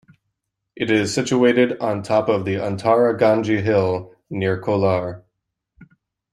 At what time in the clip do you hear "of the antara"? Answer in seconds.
2.27-3.15